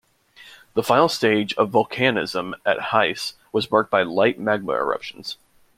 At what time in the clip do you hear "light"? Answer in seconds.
4.01-4.39